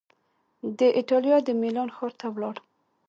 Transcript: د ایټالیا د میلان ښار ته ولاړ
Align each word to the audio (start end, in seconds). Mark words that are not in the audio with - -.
د 0.77 0.79
ایټالیا 0.97 1.37
د 1.43 1.49
میلان 1.61 1.89
ښار 1.95 2.13
ته 2.19 2.27
ولاړ 2.35 2.55